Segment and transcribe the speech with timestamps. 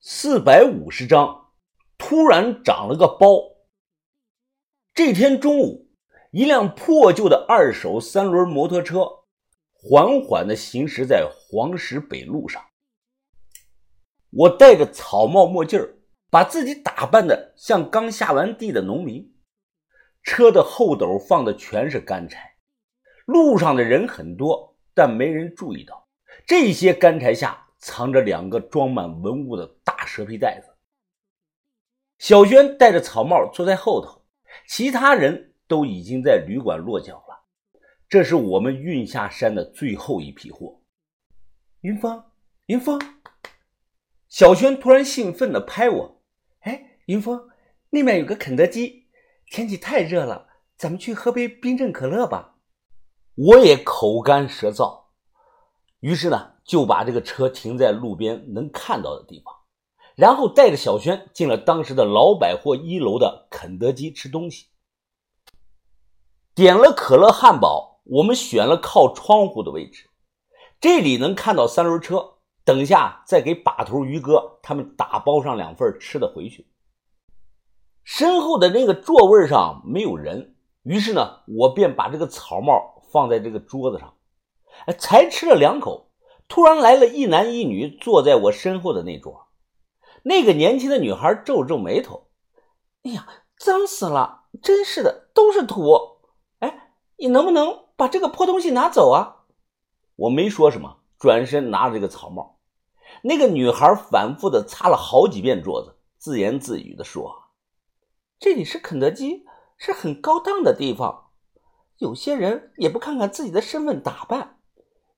[0.00, 1.48] 四百五十章，
[1.98, 3.42] 突然长了个包。
[4.94, 5.90] 这天中午，
[6.30, 9.04] 一辆破旧的二手三轮摩托车
[9.72, 12.64] 缓缓的行驶在黄石北路上。
[14.30, 15.80] 我戴着草帽墨镜
[16.30, 19.34] 把自己打扮的像刚下完地的农民。
[20.22, 22.54] 车的后斗放的全是干柴，
[23.26, 26.06] 路上的人很多，但没人注意到
[26.46, 27.64] 这些干柴下。
[27.80, 29.64] 藏着两个装满文物的
[30.08, 30.74] 蛇皮袋子。
[32.18, 34.24] 小轩戴着草帽坐在后头，
[34.66, 37.44] 其他人都已经在旅馆落脚了。
[38.08, 40.80] 这是我们运下山的最后一批货。
[41.82, 42.24] 云峰，
[42.66, 42.98] 云峰，
[44.28, 46.22] 小轩突然兴奋地拍我
[46.64, 47.50] ：“哎，云峰，
[47.90, 49.06] 那面有个肯德基，
[49.50, 52.56] 天气太热了，咱们去喝杯冰镇可乐吧。”
[53.36, 55.04] 我也口干舌燥，
[56.00, 56.54] 于是呢。
[56.68, 59.54] 就把这个车停在路边能看到的地方，
[60.18, 64.66] 然后带着小轩进了当时的老百货一楼的肯德基吃东西。
[66.56, 70.10] 点了可乐汉堡，我们选了靠窗户的位置，
[70.80, 72.34] 这里能看到三轮车。
[72.64, 76.66] 等下再给把头于哥他们打包上两份吃的回去。
[78.02, 84.12] 身后的那个座位上没有人，于是呢，我便把这个草帽放在这个桌子上，
[84.98, 86.10] 才吃了两口。
[86.48, 89.47] 突然来了一男一女，坐在我身后的那桌。
[90.28, 92.28] 那个年轻的女孩皱了皱眉头
[93.02, 93.26] ：“哎呀，
[93.58, 94.44] 脏死了！
[94.62, 96.20] 真是的，都是土。
[96.58, 99.46] 哎，你能不能把这个破东西拿走啊？”
[100.16, 102.60] 我没说什么，转身拿着这个草帽。
[103.22, 107.34] 那个女孩反复的擦了好几遍桌子，自言自语的说
[108.38, 109.46] ：“这里是肯德基，
[109.78, 111.30] 是很高档的地方，
[111.96, 114.56] 有些人也不看看自己的身份打扮。”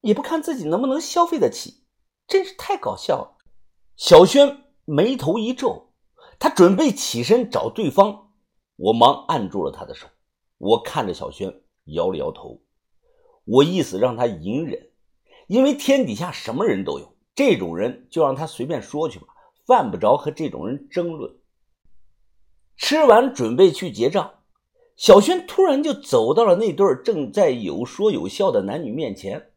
[0.02, 1.84] 也不看自己能不能消费得起，
[2.26, 3.36] 真是太搞笑了。
[3.96, 5.92] 小轩眉头一皱，
[6.40, 8.32] 他准备起身找对方，
[8.74, 10.08] 我忙按住了他的手。
[10.58, 12.60] 我看着小轩，摇了摇头，
[13.44, 14.90] 我意思让他隐忍，
[15.46, 19.26] 因为天底下什么人都有，这种人就让他随便说去吧，
[19.64, 21.36] 犯不着和这种人争论。
[22.76, 24.40] 吃完准备去结账，
[24.96, 29.52] 小轩突然就走到了那对正在有说有笑的男女面前。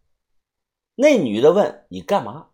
[0.94, 2.50] 那女的问：“你干嘛？”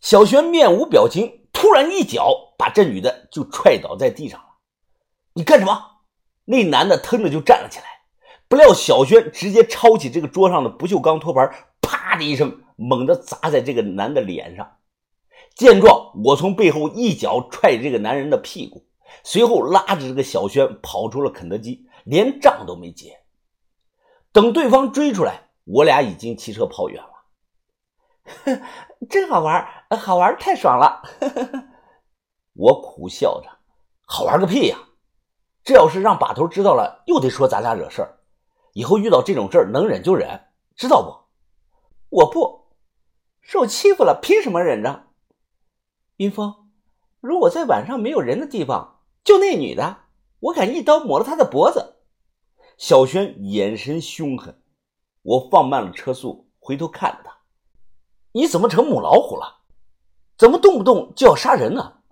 [0.00, 4.46] 小轩面无表情，突然一脚把这女的就踹倒在地上了。
[5.32, 6.02] “你干什么？”
[6.44, 7.86] 那男的腾的就站了起来，
[8.46, 11.50] 不料小轩直接抄起这个桌上的不锈钢托盘，
[11.80, 14.76] 啪的一声猛地砸在这个男的脸上。
[15.54, 18.86] 见状，我从背后一脚踹这个男人的屁股，
[19.24, 23.18] 随后拉着这个小轩跑出了肯德基，连账都没结。
[24.30, 27.15] 等对方追出来，我俩已经骑车跑远了。
[29.08, 29.66] 真好玩，
[29.98, 31.02] 好玩太爽了！
[32.54, 33.48] 我苦笑着，
[34.06, 34.78] 好玩个屁呀！
[35.62, 38.20] 这要是让把头知道了，又得说咱俩惹事儿。
[38.72, 42.16] 以后遇到这种事儿，能忍就忍，知道不？
[42.18, 42.66] 我不
[43.40, 45.06] 受欺负了，凭什么忍着？
[46.16, 46.70] 云峰，
[47.20, 50.04] 如果在晚上没有人的地方，就那女的，
[50.40, 51.96] 我敢一刀抹了她的脖子。
[52.78, 54.62] 小轩眼神凶狠，
[55.22, 57.35] 我放慢了车速，回头看着他。
[58.36, 59.62] 你怎么成母老虎了？
[60.36, 62.02] 怎么动不动就要杀人呢？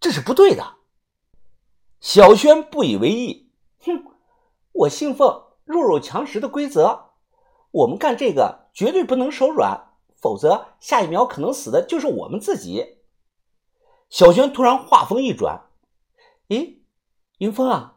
[0.00, 0.76] 这是不对的。
[2.00, 3.52] 小轩不以为意，
[3.84, 4.02] 哼，
[4.72, 7.10] 我信奉弱肉强食的规则，
[7.72, 13.02] 我们干这个绝对不能手软，否则下一秒可能死的就是我们自己。
[14.08, 15.66] 小轩突然话锋一转，
[16.48, 16.78] 咦，
[17.36, 17.96] 云峰啊，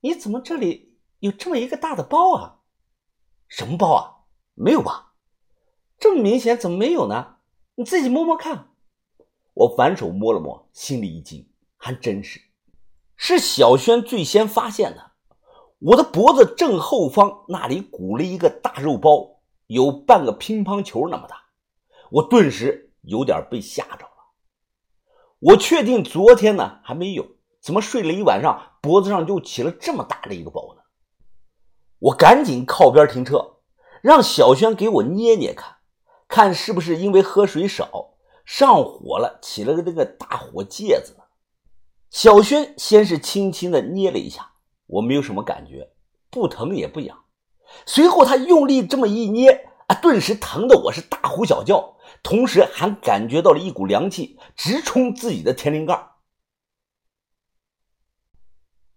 [0.00, 2.58] 你怎么这里有这么一个大的包啊？
[3.48, 4.28] 什么包啊？
[4.52, 5.05] 没有吧？
[5.98, 7.36] 这么明显，怎么没有呢？
[7.76, 8.70] 你自己摸摸看。
[9.54, 11.48] 我反手摸了摸，心里一惊，
[11.78, 12.40] 还真是，
[13.16, 15.12] 是小轩最先发现的。
[15.78, 21.36] 我的脖子正后方那里鼓了一个大肉包，有半个乒乓球那么大。
[22.10, 24.12] 我顿时有点被吓着了。
[25.38, 27.26] 我确定昨天呢还没有，
[27.60, 30.82] 怎么睡了一晚上，脖子上就起了这么大的一个包呢？
[31.98, 33.56] 我赶紧靠边停车，
[34.02, 35.75] 让小轩给我捏捏看。
[36.28, 38.14] 看是不是因为喝水少
[38.44, 41.24] 上火了，起了个那个大火疖子呢？
[42.10, 44.52] 小轩先是轻轻的捏了一下，
[44.86, 45.92] 我没有什么感觉，
[46.30, 47.24] 不疼也不痒。
[47.84, 56.10] 随后他用力这么一捏啊，顿时疼的我是大呼小叫，同时还感觉到了一股凉气直冲自己的天灵盖。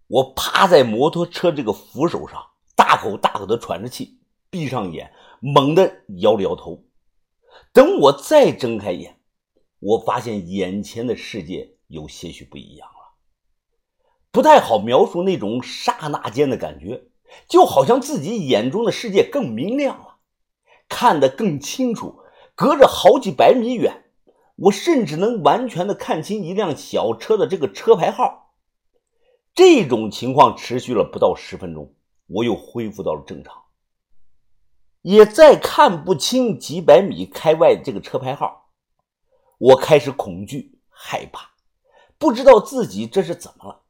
[0.08, 2.44] 我趴在摩托车这个扶手上，
[2.76, 6.84] 大口大口的喘着气，闭上眼，猛地摇了摇头。
[7.72, 9.19] 等我再睁开眼，
[9.80, 13.16] 我发现眼前的世界有些许不一样了，
[14.31, 17.06] 不太好描述那种刹那间的感觉，
[17.48, 20.18] 就好像自己眼中的世界更明亮了，
[20.88, 22.19] 看得更清楚，
[22.56, 24.06] 隔着好几百米远，
[24.56, 28.54] 我甚至能完全的看清一辆小车的这个车牌号。
[29.54, 31.94] 这种情况持续了不到十分钟，
[32.28, 33.54] 我又恢复到了正常，
[35.01, 38.69] 也再看不清几百米开外这个车牌号。
[39.57, 41.51] 我开始恐惧、害怕，
[42.18, 43.81] 不知道自己这是怎么了。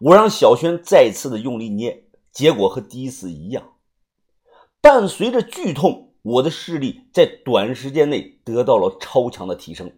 [0.00, 3.74] 我让小轩再次的用力捏，结果和第一次一样。
[4.80, 9.92] 伴随着剧痛，我的视力在短时间内得到了超强的提升。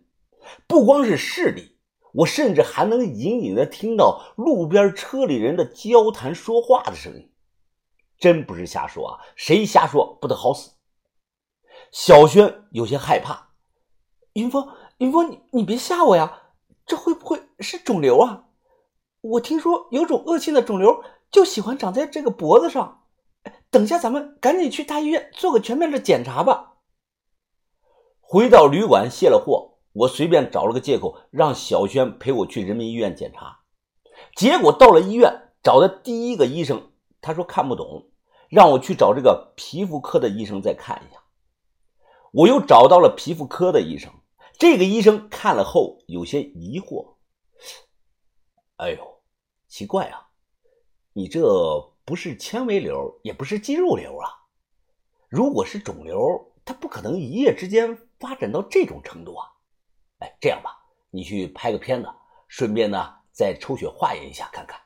[0.66, 1.76] 不光是视力，
[2.12, 7.31] 我甚至还能隐隐的听到路边车里人的交谈说话的声音。
[8.22, 9.18] 真不是瞎说啊！
[9.34, 10.70] 谁瞎说不得好死。
[11.90, 13.48] 小轩有些害怕。
[14.34, 16.42] 云峰，云峰，你你别吓我呀！
[16.86, 18.44] 这会不会是肿瘤啊？
[19.22, 21.02] 我听说有种恶性的肿瘤
[21.32, 23.02] 就喜欢长在这个脖子上。
[23.70, 26.74] 等下咱们赶紧去大医院做个全面的检查吧。
[28.20, 33.62] 回到旅馆卸了货，我随便找了个借口让小轩陪我去人民医院检查。
[34.36, 38.11] 结果到了医院，找的第一个医生，他说看不懂，
[38.52, 41.18] 让我去找这个皮肤科的医生再看一下。
[42.32, 44.12] 我又找到了皮肤科的医生。
[44.58, 47.14] 这个医生看了后有些疑惑
[48.76, 49.22] ：“哎呦，
[49.68, 50.28] 奇怪啊，
[51.14, 51.40] 你这
[52.04, 54.28] 不是纤维瘤，也不是肌肉瘤啊。
[55.30, 59.48] 如果是肿瘤，它不可能一夜之间发展到这种程度啊。
[60.18, 60.78] 哎，这样吧，
[61.08, 62.08] 你去拍个片子，
[62.48, 64.78] 顺便呢再抽血化验一下，看看，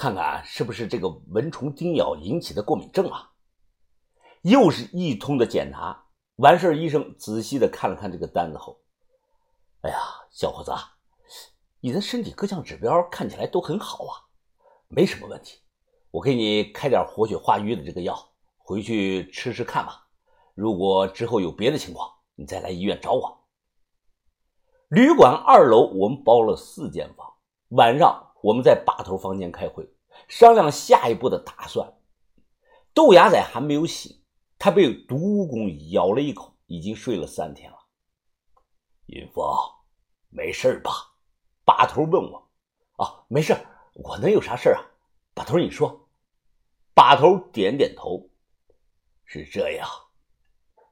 [0.00, 3.32] 看看是不是这个蚊虫叮咬引起的过敏症啊。”
[4.40, 6.06] 又是一通的检查。
[6.36, 8.80] 完事医生仔细的看了看这个单子后，
[9.82, 9.98] 哎呀，
[10.30, 10.72] 小伙子，
[11.80, 14.24] 你的身体各项指标看起来都很好啊，
[14.88, 15.58] 没什么问题。
[16.10, 20.06] 我给你开点活血化瘀的这个药，回去吃吃看吧。
[20.54, 23.44] 如果之后有别的情况，你再来医院找我。
[24.88, 27.34] 旅馆二楼我们包了四间房，
[27.68, 29.88] 晚上我们在把头房间开会，
[30.28, 31.92] 商量下一步的打算。
[32.94, 34.16] 豆芽仔还没有醒。
[34.62, 37.78] 他被毒蜈蚣咬了一口，已经睡了三天了。
[39.06, 39.42] 云峰，
[40.28, 40.92] 没事吧？
[41.64, 42.50] 把头问我。
[42.96, 43.56] 啊，没事，
[43.94, 44.84] 我能有啥事啊？
[45.32, 46.06] 把头，你说。
[46.92, 48.28] 把头点点头。
[49.24, 49.88] 是这样，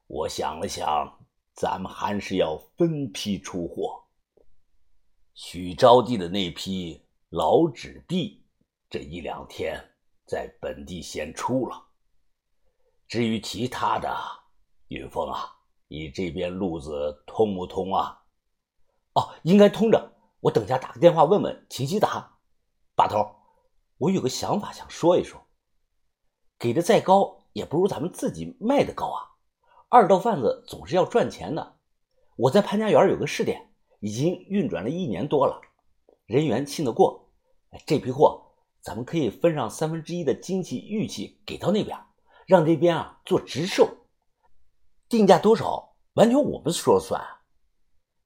[0.07, 1.19] 我想了想，
[1.53, 4.03] 咱们还是要分批出货。
[5.35, 8.43] 许招娣的那批老纸币，
[8.89, 9.79] 这一两天
[10.25, 11.79] 在本地先出了。
[13.07, 14.11] 至于其他的，
[14.87, 18.23] 云峰啊，你这边路子通不通啊？
[19.13, 20.11] 哦，应该通着。
[20.39, 22.39] 我等下打个电话问问秦西达。
[22.95, 23.35] 把头，
[23.99, 25.39] 我有个想法想说一说。
[26.57, 29.37] 给的再高，也不如咱们自己卖的高啊。
[29.87, 31.77] 二道贩子总是要赚钱的。
[32.37, 35.61] 我在潘家园有个试点，已经运转了一年多了，
[36.29, 37.31] 人员信得过。
[37.87, 41.99] 这批货，咱们可以分上三分之一的金器玉器给到那边。
[42.45, 43.89] 让这边啊做直售，
[45.07, 47.19] 定价多少完全我们说了算，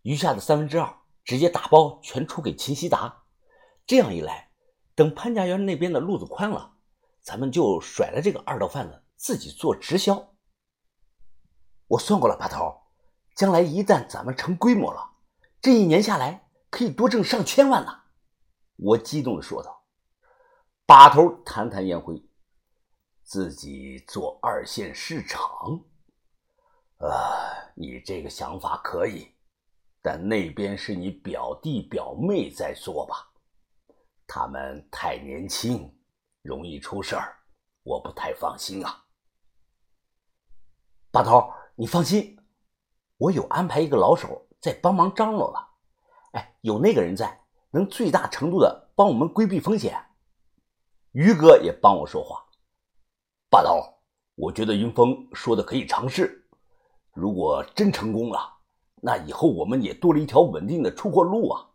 [0.02, 3.24] 余下的三分之二直接打包全出给秦希达。
[3.86, 4.50] 这样一来，
[4.96, 6.74] 等潘家园那边的路子宽了，
[7.22, 10.34] 咱们就甩了这个二道贩子，自己做直销。
[11.88, 12.82] 我算过了，把头，
[13.36, 15.12] 将来一旦咱们成规模了，
[15.62, 16.43] 这一年下来
[16.74, 18.02] 可以多挣上千万呢。
[18.78, 19.86] 我激动的说道。
[20.88, 22.20] 把头弹弹烟灰。
[23.24, 25.40] 自己做二线市场，
[26.98, 29.32] 啊，你这个想法可以，
[30.02, 33.32] 但那边是你表弟表妹在做吧？
[34.28, 35.96] 他们太年轻，
[36.42, 37.38] 容易出事儿，
[37.84, 39.06] 我不太放心啊。
[41.12, 42.38] 把头，你放心，
[43.18, 45.73] 我有安排一个老手在帮忙张罗了。
[46.34, 47.40] 哎，有那个人在，
[47.72, 49.98] 能最大程度的帮我们规避风险。
[51.14, 52.44] 于哥也帮我说话。
[53.50, 54.02] 霸道，
[54.36, 56.48] 我觉得云峰说的可以尝试。
[57.14, 58.40] 如果真成功了，
[59.02, 61.70] 那以后我们也多了一条稳定的出货路啊。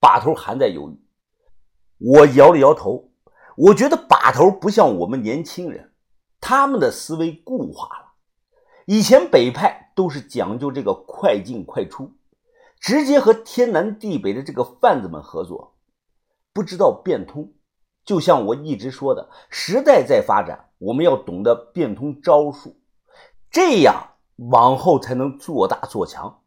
[0.00, 0.98] 把头还在犹豫，
[1.98, 3.10] 我摇了摇头。
[3.56, 5.92] 我觉得把头不像我们年轻人，
[6.40, 8.14] 他们的思维固化了。
[8.86, 12.10] 以前北派都是讲究这个快进快出，
[12.80, 15.76] 直接和天南地北的这个贩子们合作，
[16.52, 17.52] 不知道变通。
[18.04, 20.72] 就像我一直说的，时代在发展。
[20.78, 22.80] 我们要懂得变通招数，
[23.50, 26.42] 这样往后才能做大做强。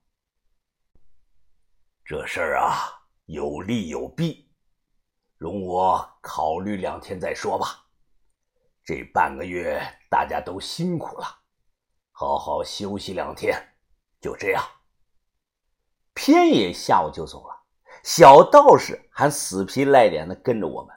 [2.04, 4.50] 这事儿啊，有利有弊，
[5.38, 7.86] 容我考虑两天再说吧。
[8.84, 11.26] 这半个月大家都辛苦了，
[12.12, 13.56] 好好休息两天。
[14.20, 14.64] 就这样。
[16.14, 17.56] 偏爷下午就走了，
[18.04, 20.96] 小道士还死皮赖脸的跟着我们。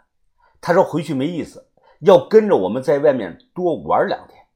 [0.61, 1.71] 他说回去没意思，
[2.01, 4.47] 要跟着我们在外面多玩两天。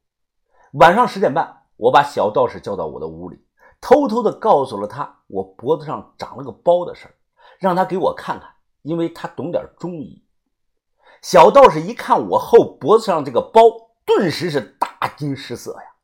[0.73, 3.45] 晚上十点半，我把小道士叫到我的屋里。
[3.79, 7.15] 偷偷的告诉了他我脖子上长了个包的事儿，
[7.59, 8.47] 让他给我看看，
[8.83, 10.23] 因为他懂点中医。
[11.23, 13.61] 小道士一看我后脖子上这个包，
[14.05, 15.95] 顿时是大惊失色呀！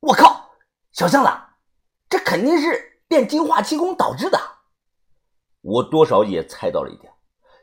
[0.00, 0.50] 我靠，
[0.92, 1.30] 小巷子，
[2.10, 4.40] 这肯定是练金化气功导致的。
[5.60, 7.12] 我多少也猜到了一点，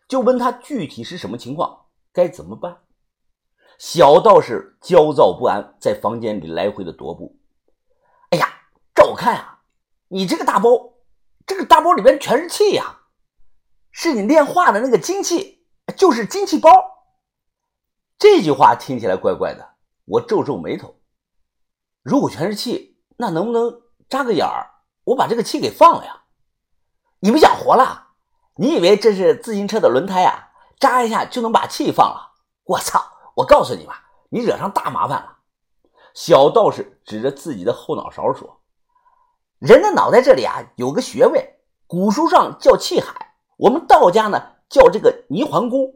[0.07, 2.83] 就问他具体是什么情况，该怎么办。
[3.79, 7.39] 小道士焦躁不安，在房间里来回的踱步。
[8.29, 8.47] 哎呀！
[8.93, 9.63] 照我看啊，
[10.09, 10.69] 你这个大包，
[11.47, 12.99] 这个大包里边全是气呀，
[13.91, 15.65] 是你炼化的那个精气，
[15.97, 16.69] 就是精气包。
[18.19, 20.99] 这句话听起来怪怪的，我皱皱眉头。
[22.03, 24.69] 如果全是气，那能不能扎个眼儿，
[25.09, 26.23] 我把这个气给放了呀？
[27.19, 28.09] 你不想活了？
[28.57, 30.49] 你以为这是自行车的轮胎啊？
[30.79, 32.33] 扎一下就能把气放了？
[32.63, 33.03] 我操！
[33.35, 35.37] 我告诉你吧，你惹上大麻烦了。
[36.13, 38.61] 小道士指着自己的后脑勺说。
[39.57, 44.39] 人的脑袋这里啊有个穴位，古书上叫气海，我们道家呢
[44.69, 45.95] 叫这个泥环宫，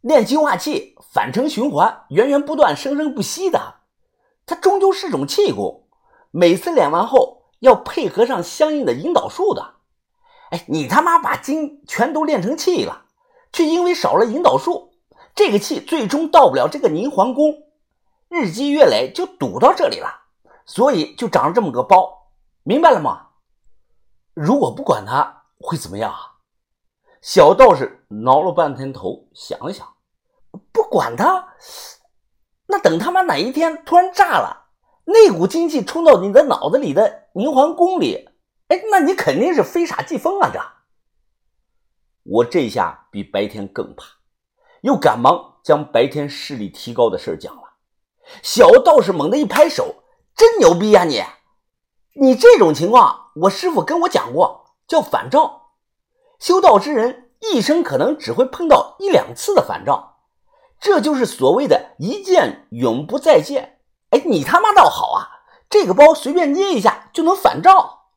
[0.00, 3.74] 练精化气，反程循环，源源不断，生生不息的。
[4.44, 5.86] 它终究是种气功，
[6.30, 9.74] 每次练完后要配合上相应的引导术的。
[10.50, 13.06] 哎，你他妈把精全都练成气了，
[13.52, 14.92] 却因为少了引导术，
[15.34, 17.54] 这个气最终到不了这个泥环宫，
[18.28, 20.08] 日积月累就堵到这里了，
[20.64, 22.28] 所以就长了这么个包。
[22.62, 23.28] 明白了吗？
[24.34, 26.34] 如果不管他会怎么样啊？
[27.22, 29.94] 小道士挠了半天头，想了想，
[30.70, 31.54] 不管他，
[32.66, 34.65] 那等他妈哪一天突然炸了，
[35.08, 38.28] 那股精气冲到你的脑子里的凝环宫里，
[38.66, 40.50] 哎，那你肯定是飞傻即疯啊！
[40.52, 40.60] 这，
[42.24, 44.04] 我这下比白天更怕，
[44.80, 47.62] 又赶忙将白天视力提高的事讲了。
[48.42, 50.02] 小道士猛地一拍手
[50.34, 51.22] ：“真牛逼呀你！”
[52.20, 55.74] 你这种情况，我师傅跟我讲过，叫反照。
[56.40, 60.16] 修道之人一生可能只会碰到一两次的反照，
[60.80, 63.75] 这就是所谓的一见永不再见。
[64.10, 65.28] 哎，你他妈倒好啊，
[65.68, 68.10] 这个包随便捏一下就能反照。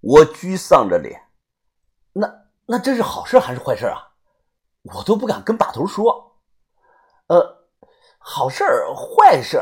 [0.00, 1.28] 我沮丧着脸，
[2.12, 2.32] 那
[2.66, 4.12] 那这是好事还是坏事啊？
[4.94, 6.36] 我都不敢跟把头说。
[7.26, 7.66] 呃，
[8.18, 9.60] 好事坏事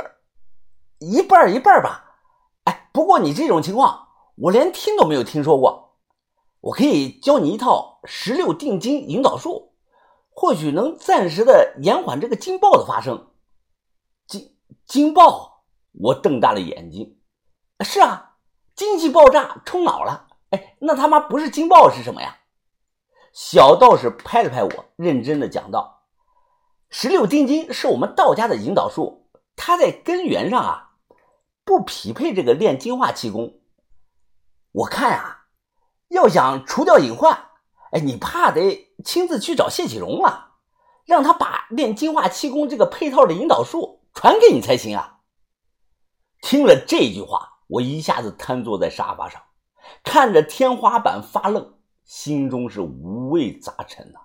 [0.98, 2.16] 一半一半吧。
[2.64, 5.96] 哎不过你这种情况，我连听都没有听说过。
[6.60, 9.74] 我可以教你一套十六定金引导术，
[10.30, 13.30] 或许能暂时的延缓这个惊爆的发生。
[14.94, 15.64] 惊爆！
[15.90, 17.18] 我瞪大了眼睛。
[17.80, 18.36] 是啊，
[18.76, 20.28] 经济爆炸冲脑了。
[20.50, 22.36] 哎，那他妈不是惊爆是什么呀？
[23.32, 26.04] 小道士拍了拍我，认真的讲道
[26.90, 30.92] ：“十六定金是我们道家的引导术，它在根源上啊。”
[31.66, 33.62] 不匹配这个练精化气功，
[34.70, 35.46] 我看啊，
[36.06, 37.46] 要想除掉隐患，
[37.90, 40.52] 哎，你怕得亲自去找谢启荣了，
[41.04, 45.20] 让他把练精化气功这个配套的引导术传给你才行啊。
[46.40, 49.42] 听了这句话，我一下子瘫坐在沙发上，
[50.02, 54.20] 看着天花板发愣，心中是五味杂陈呐。